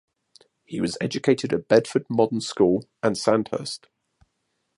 He 0.65 0.81
was 0.81 0.97
educated 0.99 1.53
at 1.53 1.67
Bedford 1.67 2.07
Modern 2.09 2.41
School 2.41 2.89
and 3.03 3.15
Sandhurst. 3.15 3.85